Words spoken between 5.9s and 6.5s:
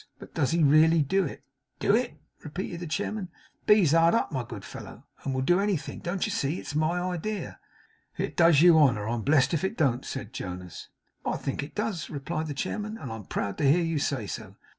Don't you